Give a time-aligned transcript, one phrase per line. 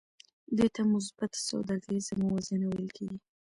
[0.57, 3.17] دې ته مثبته سوداګریزه موازنه ویل کېږي